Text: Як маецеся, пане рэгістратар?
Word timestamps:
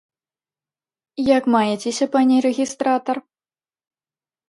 Як 1.37 1.43
маецеся, 1.57 2.05
пане 2.19 2.35
рэгістратар? 2.49 3.17